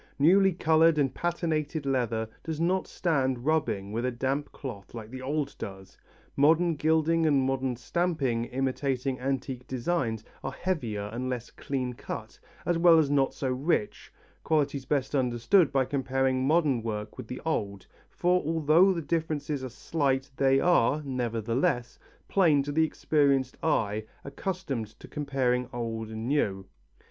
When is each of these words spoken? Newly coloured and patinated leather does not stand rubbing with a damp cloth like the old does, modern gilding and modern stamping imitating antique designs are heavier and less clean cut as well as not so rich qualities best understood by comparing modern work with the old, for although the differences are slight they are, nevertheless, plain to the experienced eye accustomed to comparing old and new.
Newly 0.17 0.51
coloured 0.51 0.97
and 0.97 1.13
patinated 1.13 1.85
leather 1.85 2.27
does 2.43 2.59
not 2.59 2.87
stand 2.87 3.45
rubbing 3.45 3.91
with 3.91 4.03
a 4.03 4.09
damp 4.09 4.51
cloth 4.51 4.95
like 4.95 5.11
the 5.11 5.21
old 5.21 5.55
does, 5.59 5.95
modern 6.35 6.73
gilding 6.75 7.27
and 7.27 7.39
modern 7.45 7.75
stamping 7.75 8.45
imitating 8.45 9.19
antique 9.19 9.67
designs 9.67 10.23
are 10.43 10.53
heavier 10.53 11.11
and 11.13 11.29
less 11.29 11.51
clean 11.51 11.93
cut 11.93 12.39
as 12.65 12.79
well 12.79 12.97
as 12.97 13.11
not 13.11 13.35
so 13.35 13.51
rich 13.51 14.11
qualities 14.43 14.85
best 14.85 15.13
understood 15.13 15.71
by 15.71 15.85
comparing 15.85 16.47
modern 16.47 16.81
work 16.81 17.15
with 17.19 17.27
the 17.27 17.39
old, 17.45 17.85
for 18.09 18.41
although 18.43 18.91
the 18.93 19.03
differences 19.03 19.63
are 19.63 19.69
slight 19.69 20.31
they 20.35 20.59
are, 20.59 21.03
nevertheless, 21.03 21.99
plain 22.27 22.63
to 22.63 22.71
the 22.71 22.83
experienced 22.83 23.55
eye 23.61 24.03
accustomed 24.25 24.87
to 24.99 25.07
comparing 25.07 25.69
old 25.71 26.09
and 26.09 26.27
new. 26.27 26.65